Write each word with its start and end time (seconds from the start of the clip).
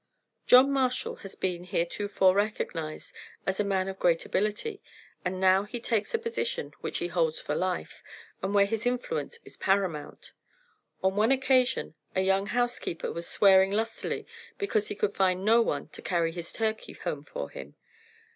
John 0.47 0.71
Marshall 0.71 1.17
has 1.17 1.35
been 1.35 1.63
heretofore 1.65 2.33
recognized 2.33 3.13
as 3.45 3.59
a 3.59 3.63
man 3.63 3.87
of 3.87 3.99
great 3.99 4.25
ability, 4.25 4.81
and 5.23 5.39
now 5.39 5.61
he 5.61 5.79
takes 5.79 6.11
a 6.15 6.17
position 6.17 6.73
which 6.81 6.97
he 6.97 7.05
holds 7.09 7.39
for 7.39 7.53
life, 7.53 8.01
and 8.41 8.51
where 8.55 8.65
his 8.65 8.87
influence 8.87 9.37
is 9.45 9.57
paramount. 9.57 10.31
On 11.03 11.15
one 11.15 11.31
occasion 11.31 11.93
a 12.15 12.21
young 12.21 12.47
house 12.47 12.79
keeper 12.79 13.11
was 13.11 13.27
swearing 13.29 13.69
lustily 13.69 14.25
because 14.57 14.87
he 14.87 14.95
could 14.95 15.13
find 15.13 15.45
no 15.45 15.61
one 15.61 15.87
to 15.89 16.01
carry 16.01 16.31
his 16.31 16.51
turkey 16.51 16.93
home 16.93 17.23
for 17.23 17.51
him. 17.51 17.75